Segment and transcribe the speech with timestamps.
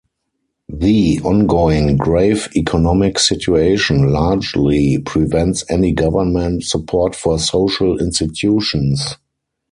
[0.67, 9.15] The ongoing grave economic situation largely prevents any government support for social institutions.